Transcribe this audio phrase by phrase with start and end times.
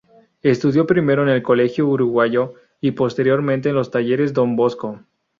[0.41, 4.99] Estudió primero en el Colegio Uruguayo y posteriormente en los talleres Don Bosco.